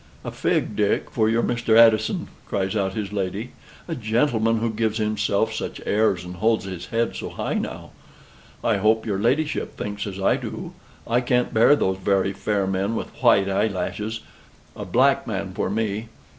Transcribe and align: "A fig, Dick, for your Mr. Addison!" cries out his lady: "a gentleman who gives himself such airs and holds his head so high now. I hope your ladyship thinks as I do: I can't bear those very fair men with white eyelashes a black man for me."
"A 0.25 0.31
fig, 0.31 0.75
Dick, 0.75 1.11
for 1.11 1.29
your 1.29 1.43
Mr. 1.43 1.77
Addison!" 1.77 2.27
cries 2.47 2.75
out 2.75 2.95
his 2.95 3.13
lady: 3.13 3.51
"a 3.87 3.93
gentleman 3.93 4.57
who 4.57 4.71
gives 4.71 4.97
himself 4.97 5.53
such 5.53 5.79
airs 5.85 6.25
and 6.25 6.37
holds 6.37 6.65
his 6.65 6.87
head 6.87 7.15
so 7.15 7.29
high 7.29 7.53
now. 7.53 7.91
I 8.63 8.77
hope 8.77 9.05
your 9.05 9.19
ladyship 9.19 9.77
thinks 9.77 10.07
as 10.07 10.19
I 10.19 10.37
do: 10.37 10.73
I 11.05 11.21
can't 11.21 11.53
bear 11.53 11.75
those 11.75 11.97
very 11.99 12.33
fair 12.33 12.65
men 12.65 12.95
with 12.95 13.13
white 13.21 13.47
eyelashes 13.47 14.21
a 14.75 14.85
black 14.85 15.27
man 15.27 15.53
for 15.53 15.69
me." 15.69 16.07